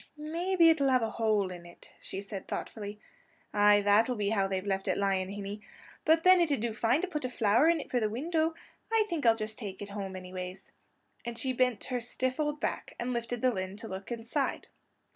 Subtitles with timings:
[0.17, 2.99] "Maybe it'll have a hole in it," she said thoughtfully:
[3.53, 5.61] "Ay, that'll be how they've left it lying, hinny.
[6.05, 8.55] But then it 'd do fine to put a flower in for the window;
[8.91, 10.71] I'm thinking I'll just take it home, anyways."
[11.23, 14.69] And she bent her stiff old back, and lifted the lid to look inside.